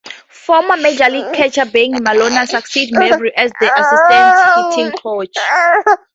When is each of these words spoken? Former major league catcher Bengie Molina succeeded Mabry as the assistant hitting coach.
Former 0.29 0.77
major 0.77 1.07
league 1.09 1.31
catcher 1.31 1.63
Bengie 1.65 2.01
Molina 2.01 2.47
succeeded 2.47 2.95
Mabry 2.97 3.37
as 3.37 3.51
the 3.59 3.71
assistant 3.71 4.73
hitting 4.73 4.97
coach. 4.97 5.37